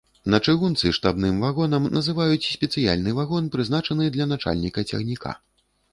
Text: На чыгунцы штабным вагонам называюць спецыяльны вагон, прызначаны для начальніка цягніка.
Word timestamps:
На 0.33 0.37
чыгунцы 0.51 0.93
штабным 0.97 1.43
вагонам 1.43 1.85
называюць 1.97 2.49
спецыяльны 2.55 3.15
вагон, 3.19 3.53
прызначаны 3.57 4.11
для 4.17 4.25
начальніка 4.33 4.87
цягніка. 4.89 5.37